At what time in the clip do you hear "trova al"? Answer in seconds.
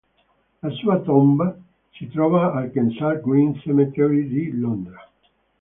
2.07-2.71